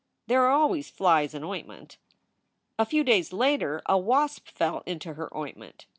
[0.25, 1.97] There are always flies in ointment.
[2.79, 5.85] A few days later a wasp fell into her ointment.